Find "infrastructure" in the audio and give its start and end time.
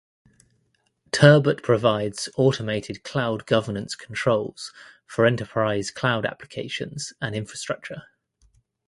7.35-8.01